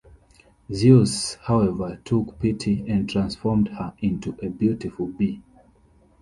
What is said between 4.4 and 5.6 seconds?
a beautiful bee.